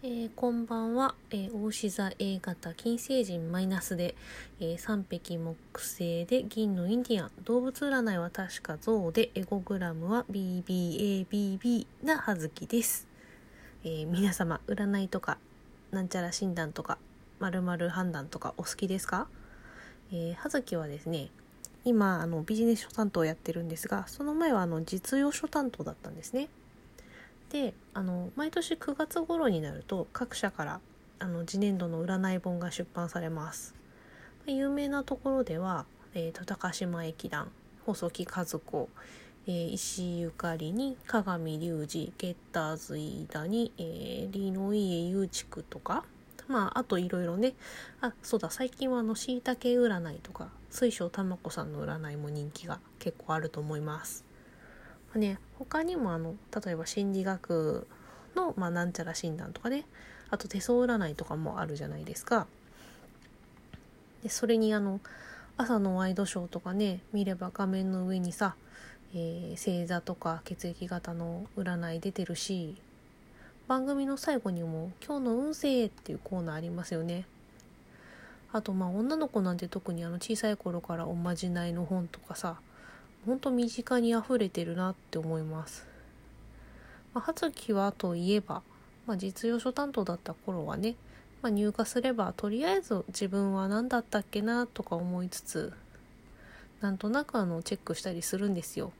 [0.00, 4.14] えー、こんばんは、えー、大志座 A 型金星人マイナスで、
[4.60, 7.32] えー、三匹木星で銀のインディアン。
[7.42, 13.08] 動物占いは確か象でエゴグラムは BBABB なはずきです、
[13.82, 15.36] えー、皆様占いとか
[15.90, 16.98] なんちゃら診断とか
[17.40, 19.26] まるまる判断とかお好きですか、
[20.12, 21.30] えー、はずきはですね
[21.84, 26.48] 今あのビジネス書担当をやってるんですがその前はあの実用書担当だったんですね。
[27.50, 30.80] であの毎年9月頃になると各社から
[31.18, 33.74] あの次年度の占い本が出版されます。
[34.46, 35.84] 有名なところでは、
[36.14, 37.50] えーと、高島駅団
[37.84, 38.88] 細木和子、
[39.46, 46.04] えー、石井ゆかりに鏡隆二ゲッターズ飯田に、えー、リノイエユーチクとか
[46.46, 47.54] まああといろいろね。
[48.00, 54.27] あそうだ最近はあのしいたけ占いとか水晶玉子さんの占いも人気が結構あると思います。
[55.16, 57.86] ね他にもあの例えば心理学
[58.36, 59.86] の、まあ、なんちゃら診断とかね
[60.30, 62.46] あと手相占いとかもあるじゃないですか。
[64.22, 65.00] でそれにあの
[65.56, 68.54] 朝のワイドショーとかね見れば画面の上にさ、
[69.14, 72.76] えー、星座とか血液型の占い出てるし
[73.66, 77.26] 番組の最後にも「今日の運勢」っていうコーナーありますよね。
[78.52, 82.60] あとまあ女の子なんて特にあの小さい頃からおまじないの本とかさ
[83.26, 85.86] 本当身近に溢れてるなって思います。
[87.14, 88.62] まあ、葉月はといえば、
[89.06, 90.96] まあ、実用書担当だった頃はね、
[91.42, 95.72] まあ、入荷すればとりあえず自分は何だったっけなとか思いつつ
[96.80, 98.92] なんとなくあのチェックしたりするんですよ。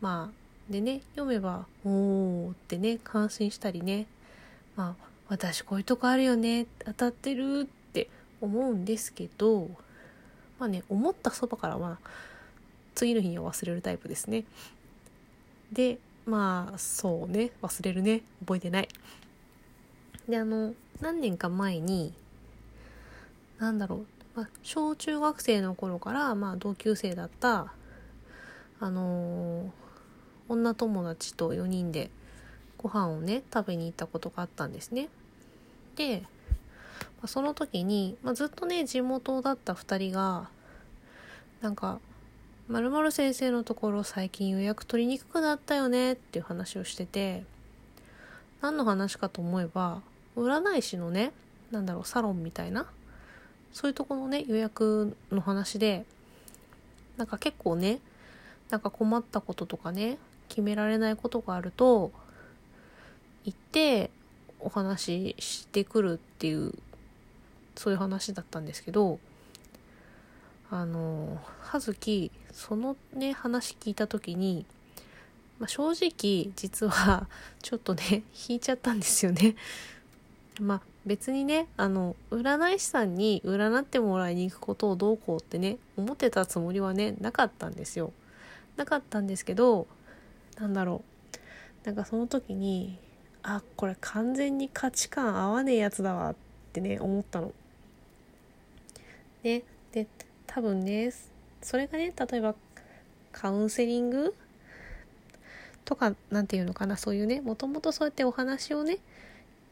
[0.00, 4.06] まあでね読めば「おー」ってね感心したりね
[4.76, 8.08] まあ私こういうとこあるよね当たってるって
[8.40, 9.68] 思うんですけど
[10.58, 11.98] まあね思ったそばからは
[12.94, 14.44] 次の日には忘れるタイプですね。
[15.72, 18.88] でまあそうね忘れるね覚えてない。
[20.28, 22.14] であの何年か前に
[23.58, 27.72] 何だろう、まあ、小中学生の頃から、まあ、同級生だった
[28.80, 29.70] あのー、
[30.48, 32.10] 女友達と4人で
[32.78, 35.08] ご飯をね食べに行ったことがあったんですね。
[35.96, 36.28] で、ま
[37.22, 40.48] あ、その時に、まあ、ずっとね地元だった2人が
[41.60, 42.00] なんか
[42.66, 47.44] まるまる先生のところ最近予約取りにくくなったよねっていう話をしてて
[48.62, 50.00] 何の話かと思えば
[50.34, 51.32] 占い師のね
[51.70, 52.86] 何だろうサロンみたいな
[53.74, 56.06] そういうとこのね予約の話で
[57.18, 57.98] なんか結構ね
[58.70, 60.16] なんか困ったこととかね
[60.48, 62.12] 決められないことがあると
[63.44, 64.10] 行って
[64.58, 66.72] お話ししてくるっていう
[67.76, 69.18] そういう話だったんですけど
[70.70, 74.66] あの葉月そのね話聞いた時に、
[75.58, 77.28] まあ、正直実は
[77.62, 79.56] ちょっとね引いちゃったんですよね。
[80.60, 88.12] まあ別にねあの占い師さんに占ってもらいに行くことをどうこうってね思ってたつもりはねなかったんですよ。
[88.76, 89.86] なかったんですけど
[90.58, 91.02] なんだろ
[91.82, 92.98] うなんかその時に
[93.42, 96.34] あこれ完全に価値観合わねえやつだわっ
[96.72, 97.52] てね思ったの。
[99.42, 100.06] ねで
[100.54, 101.12] 多分ね
[101.62, 102.54] それがね例えば
[103.32, 104.34] カウンセリング？
[105.84, 108.98] とか何て言うのかなそういうねもともとそうやってお話をね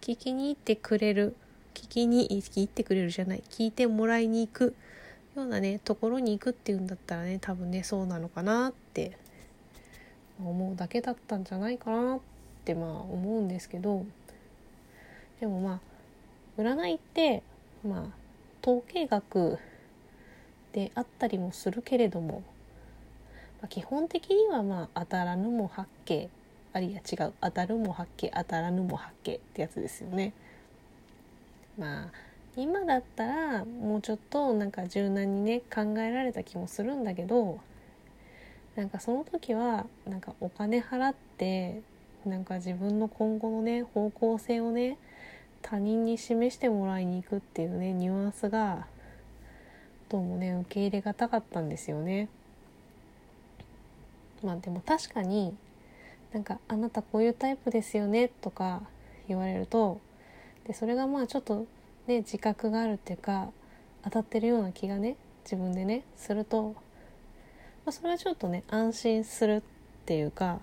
[0.00, 1.36] 聞きに行ってくれる
[1.74, 4.74] 聞きに行ってくれるじゃない聞いてもらいに行く
[5.36, 9.16] ようなねところに行くっていうんだったらね多分ねそうなのかなって
[10.42, 12.20] 思うだけだったんじゃないかなっ
[12.64, 14.04] てまあ思うんですけど
[15.38, 17.44] でもまあ占いって
[17.86, 18.02] まあ
[18.62, 19.58] 統計学
[20.72, 22.42] であったりもするけれども、
[23.60, 26.28] まあ、基本的にはまあ当たらぬも八景
[26.72, 30.32] あるいは違う当たるも八景当たらぬも八景ってやつですよね。
[31.78, 32.10] まあ
[32.56, 37.60] 今だったらもうちょっとなんか柔軟にね考えられた気もするんだけど
[38.76, 41.80] なんかその時はなんかお金払って
[42.26, 44.98] なんか自分の今後のね方向性をね
[45.62, 48.86] 他人に示してもらいに行くっていうねニュアンスが
[50.10, 52.28] どうもね受け入れがたかったんですよね。
[54.42, 55.54] まあでも確かに
[56.32, 58.82] なんか「あなたこういうタイプですよね」とか
[59.28, 60.00] 言われると
[60.66, 61.66] でそれがまあちょっと
[62.08, 63.50] ね自覚があるっていうか
[64.02, 65.14] 当たってるような気がね
[65.44, 66.74] 自分でねすると、
[67.84, 69.62] まあ、それはちょっとね安心するっ
[70.06, 70.58] ていうか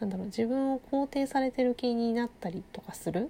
[0.00, 3.22] なんだろう自分を肯定されてる気になったりとかする？
[3.22, 3.28] よ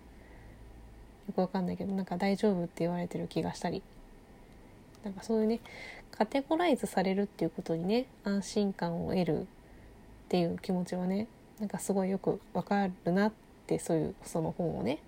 [1.34, 3.82] くわかんないけどなんか大丈夫って言われてる気がしたり
[5.04, 5.60] なんかそういうね
[6.10, 9.44] カテゴライズされるっていうことにね安心感を得るっ
[10.28, 11.26] ていう気持ちはね
[11.60, 13.32] なんかすごいよくわかるなっ
[13.66, 14.98] てそういうその本をね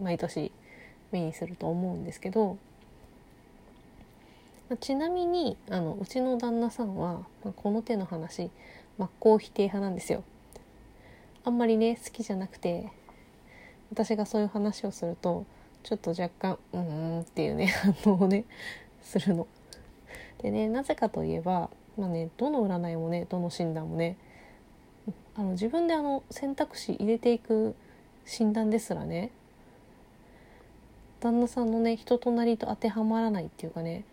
[0.00, 0.52] 毎年
[1.12, 2.56] 目にすると思うんですけど
[4.78, 8.50] ちなみにあのうちの旦那さんは、まあ、この手の話
[8.98, 10.22] 真っ向否定派なんですよ。
[11.42, 12.92] あんまりね好きじゃなくて
[13.90, 15.46] 私がそういう話をすると
[15.82, 17.66] ちょっと若干「うーん」っていうね
[18.04, 18.44] 反応をね
[19.02, 19.46] するの。
[20.42, 24.16] でねなぜかといえば、まあね、どの占いもねどの診断もね
[25.34, 27.74] あの自分であの選択肢入れていく
[28.24, 29.30] 診断ですらね
[31.20, 34.04] 旦那さんのね人となりと当てはまらないっていうかね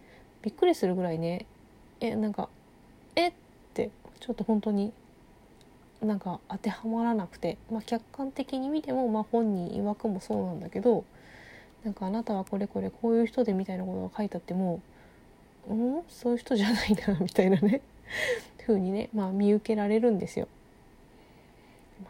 [0.42, 1.46] びっくりするぐらいね
[2.00, 2.50] えなんか
[3.16, 3.34] えっ
[3.74, 3.90] て
[4.20, 4.92] ちょっと本当に
[6.02, 11.06] なんか当てはまらなくて、まあ、客観的に見ても、まあ、本人曰くもそうなんだけど
[11.88, 14.82] なんかあなたはこれこれこういう人でみたいなことが書いてあっても
[15.70, 16.04] うん？
[16.10, 17.80] そういう人じゃないなみたいなね
[18.68, 20.50] 風にね、まあ、見受けられるんですよ。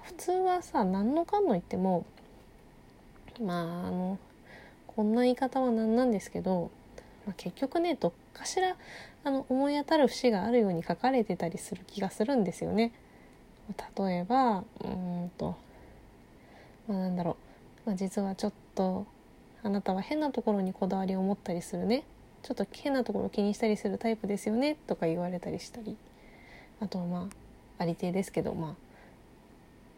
[0.01, 2.05] 普通はさ何のかんの言っても
[3.39, 4.17] まああの
[4.87, 6.71] こんな言い方は何なんですけど、
[7.27, 8.75] まあ、結局ねどっかしら
[9.23, 12.93] あの思い当たる節があるように書かれてたりする気がするんですよね。
[13.95, 15.55] 例えばうんと、
[16.87, 17.37] まあ、なんだろ
[17.85, 19.05] う、まあ、実はちょっと
[19.63, 22.03] あなたは変なところにこだわりを持ったりするね。
[22.43, 24.75] ちょっと変なところ気にしたりするタイプですよね。
[24.87, 25.97] とか言われたりしたり。
[26.79, 27.29] あとはま
[27.79, 28.75] あありていですけどまあ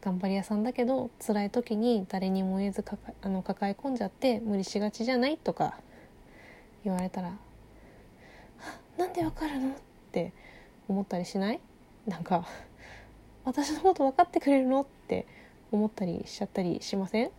[0.02, 2.86] 頑張り屋さんだけど辛い時に誰にも言えず
[3.22, 5.78] あの抱え込んじゃって無理しがちじゃないとか
[6.86, 7.34] 言われたら
[8.98, 9.74] 「なんでわかるの?」っ
[10.14, 10.32] て
[10.88, 11.60] 思ったりしない？
[12.08, 12.48] なんか
[13.44, 14.82] 私のこと分かってくれるの？
[14.82, 15.28] って
[15.72, 17.32] 思ったりしちゃったりしません？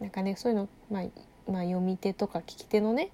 [0.00, 1.04] なんかねそういうの、まあ、
[1.50, 3.10] まあ読み手とか聞き手のね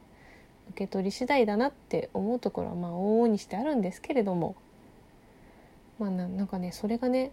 [0.71, 4.57] 受け取り次第だなって思うところはまあ往々にしてあるんですけれども
[5.99, 7.33] まあなんかねそれがね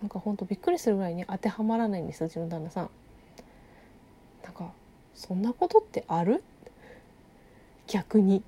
[0.00, 2.90] なんかほんとびっくりするぐらいに当てはまらないんですうちの旦那さん。
[4.42, 4.72] なんか
[5.14, 6.42] そんなことってある？
[7.86, 8.42] 逆にい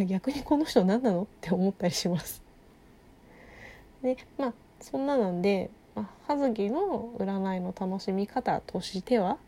[0.00, 1.22] や逆にこの人何なの？
[1.22, 2.42] って思ったりします。
[4.02, 9.38] でまあそんななんで、まあ、葉月の占いの楽しみ方としては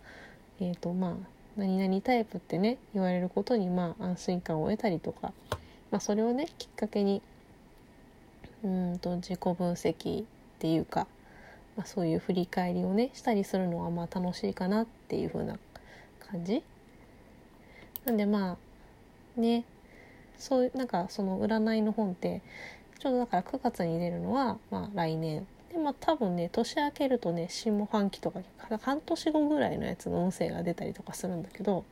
[0.60, 1.14] え、ー、とまあ
[1.56, 5.32] 何々タイプってね言われることにまあ安心感を得たりとか、
[5.90, 7.20] まあ、それをねきっかけに
[8.64, 10.24] うんと自己分析っ
[10.58, 11.06] ていうか、
[11.76, 15.58] まあ、そういう振り返りをねしたりするのはまあ楽しいかなっていう風な
[16.30, 16.62] 感じ。
[18.04, 18.56] なんでま
[19.36, 19.64] あね
[20.38, 22.40] そういうなんかその占いの本って
[22.98, 25.46] ちょうどだから9月に出るのはまあ来年。
[25.72, 28.40] でまあ多分ね年明けるとね下半期とか
[28.82, 31.84] 半年後ぐらいのやつの音声が出たりとかするんだけど、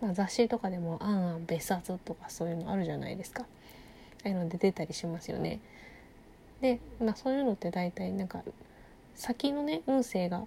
[0.00, 3.46] まあ、雑誌とかでも「あんあん別冊」とかそういうのあるじゃないですかあ
[4.24, 5.60] あいうので出たりしますよね。
[6.62, 8.42] で、まあ、そういうのって大体なんか
[9.14, 10.44] 先のね運勢が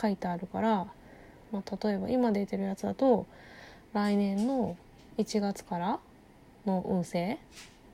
[0.00, 0.86] 書いてあるから、
[1.52, 3.26] まあ、例えば今出てるやつだと
[3.92, 4.76] 来年の
[5.18, 6.00] 1月から
[6.66, 7.38] の運勢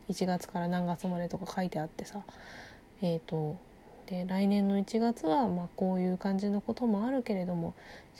[0.08, 2.22] 1月から何月までとか書いてあってさ
[3.02, 3.56] えっ、ー、と
[4.10, 7.74] で来年の1月はまこういう感じのこともあるけれども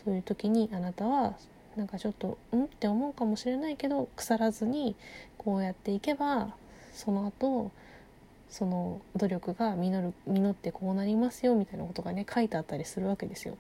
[0.05, 1.35] そういう時にあなたは
[1.77, 2.65] なんかちょっとうん？
[2.65, 4.95] って思うかもしれないけど腐らずに
[5.37, 6.55] こうやっていけば
[6.93, 7.71] その後
[8.49, 13.57] その努力が実る実ってこうなりますよみたいなことがね書いてあったりするわけですよ。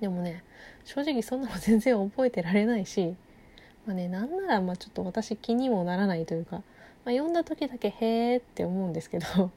[0.00, 0.42] でもね
[0.84, 3.14] 正直そんなの全然覚えてられないし、
[3.86, 6.62] まあね、なんならまあちょっと私気にもならないというか、ま
[7.06, 9.50] あ、読んだ時だけ「へーって思うんですけど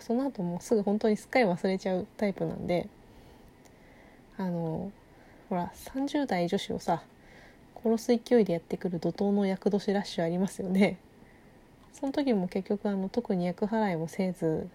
[0.00, 2.88] その後もうすぐ本当にすっかり忘れちゃうタイプなんで
[4.36, 4.92] あの
[5.48, 7.02] ほら30代女子をさ
[7.82, 10.98] 殺す勢いでやってくる怒涛の厄年ラッシュありますよね。
[11.92, 14.68] その時も結局あの特に厄払いもせず、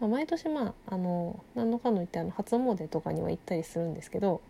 [0.00, 4.40] まあ、毎年まああの何のかの言ってあの初詣とかには行ったりするんですけど、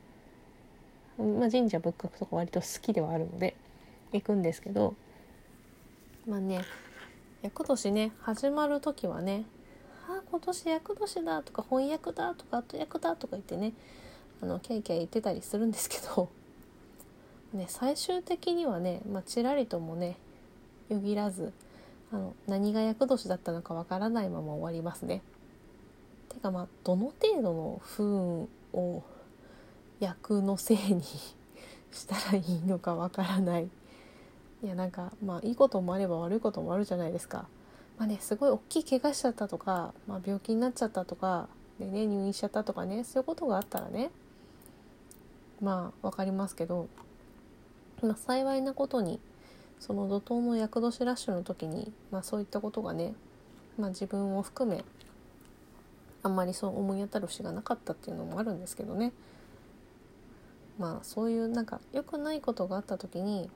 [1.19, 3.55] まあ、神社仏閣とか割と好きではあるので
[4.13, 4.95] 行くんですけど
[6.27, 6.63] まあね
[7.43, 9.45] 厄年ね始まる時はね
[10.09, 13.75] 「あ今年厄年だ」とか「翻訳だ」とか「後役だ」とか言ってね
[14.43, 16.28] あのキャイキャイ言ってたりするんですけど、
[17.55, 20.19] ね、最終的にはね、まあ、ちらりともね
[20.88, 21.52] よぎらず
[22.12, 25.23] あの何が厄年だったのかわからないまま終わりますね。
[26.28, 29.02] てかまあどの程度の不運を
[30.00, 31.02] 役のせいに
[31.93, 33.69] したらいいのかわからない。
[34.63, 37.47] いやなんかまあいいこともあれば悪いこともあるじゃないですか。
[37.99, 41.49] まあねすごい大きい怪我しちゃったとか、まあ、病気になっちゃったとか
[41.79, 44.11] でね入院しちゃったとかねそういうことがあったらね
[45.61, 46.89] まあ分かりますけど、
[48.03, 49.19] まあ、幸いなことに
[49.81, 53.15] その怒涛の厄年ラッシュの時に、まあ、そういったことがね、
[53.79, 54.85] まあ、自分を含め
[56.23, 59.13] あんまりそう思い当たる節がなかったっていうのもあるんですけどね
[60.79, 63.49] まあそういうなんか良くないことがあった時に、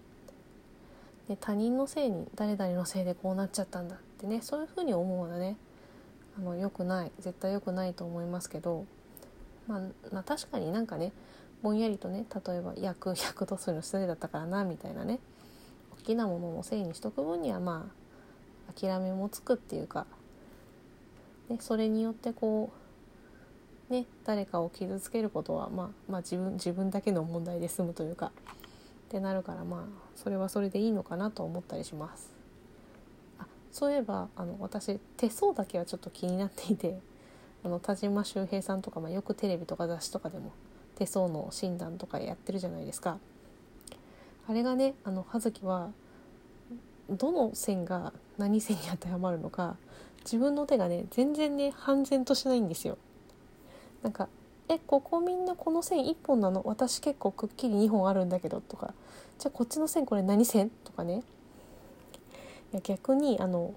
[1.30, 5.56] ね、他人のせいに誰々のせいでこうなっちゃったんだってねそういうふうに思うのはね。
[6.38, 8.86] あの良くない絶対良くないと思いますけど、
[9.66, 9.80] まあ、
[10.12, 11.12] まあ確かになんかね
[11.62, 15.18] ぼんやりとね例えば役 役とするの失礼だったからなみたいなね
[16.00, 17.90] 大きなもののせいにしとく分にはま
[18.68, 20.06] あ諦めもつくっていうか、
[21.48, 22.70] ね、それによってこ
[23.90, 28.32] うね誰かを傷つけることは、まあ、まあ自分自分だけの問題で済むというか
[29.10, 29.80] ってなるからまあ
[30.14, 32.30] それはそれでいいのかなと思ったりします。
[33.40, 37.00] あそういえばあの私手相だけはちょっと気になっていて
[37.64, 40.52] あの田島周平さんとか、まあ、よくテレビとか雑誌とかでも
[40.94, 43.18] 手相の診断とかやってるじゃないですか。
[44.46, 45.90] あれがねあの葉月は
[47.10, 49.76] どの線が何線に当てはまるのか
[50.24, 52.96] 自分の手がね全然ね半然としないんですよ。
[54.02, 54.28] なんか
[54.70, 58.94] 「えここみんなこの線1本なの私結構くっきり2本あるんだけど」とか
[59.36, 61.24] 「じゃあこっちの線これ何線?」とかね。
[62.72, 63.74] いや逆にあの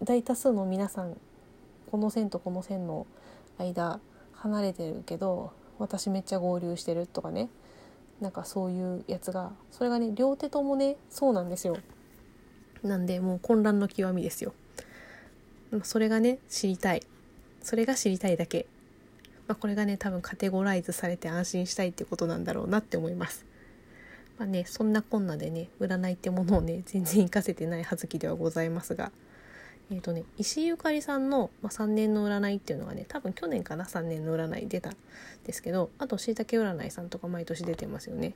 [0.00, 1.16] 大多数の皆さん
[1.90, 3.08] この線とこの線の
[3.58, 3.98] 間
[4.34, 7.48] 離れてるけど私めっちゃ合流してるとかね。
[8.20, 11.76] なんかそういうやつがそれがね両手ともねそうなんですよ。
[12.84, 14.52] なんでもう混乱の極みですよ。
[15.82, 17.02] それがね知りたい。
[17.62, 18.66] それが知りたいだけ、
[19.50, 23.44] まあ、これがね多分カテゴライズされて安心したいってことなんだろうなって思います。
[24.38, 29.10] まあねそんなこんなでね占いってものをね全然活かせてない葉月ではございますが。
[29.90, 34.96] えーとね、石井ゆかりさんの、まあ、3年の占いっていうのがね多分去年かな3年の占い出たん
[35.44, 38.34] ですけどあとしいたけ占いさんとか毎年出てますよね。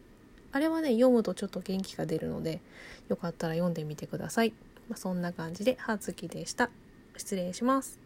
[0.50, 2.60] あれはね読むとちょっと元気が出るので
[3.08, 4.52] よかったら読んでみてください、
[4.88, 6.70] まあ、そんな感じで葉月でした。
[7.16, 8.03] 失礼します。